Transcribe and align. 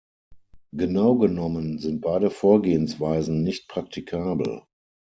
Genau 0.75 1.15
genommen 1.19 1.77
sind 1.77 2.01
beide 2.01 2.31
Vorgehensweisen 2.31 3.43
nicht 3.43 3.67
praktikabel. 3.67 4.63